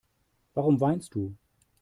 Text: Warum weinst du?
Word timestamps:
Warum 0.55 0.79
weinst 0.81 1.13
du? 1.13 1.35